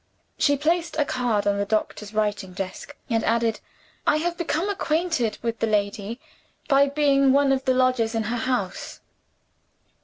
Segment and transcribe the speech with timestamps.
[0.39, 3.59] She placed a card on the doctor's writing desk, and added:
[4.07, 6.19] "I have become acquainted with the lady,
[6.67, 8.99] by being one of the lodgers in her house."